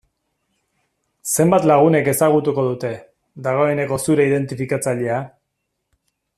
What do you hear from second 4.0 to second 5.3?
zure identifikatzailea?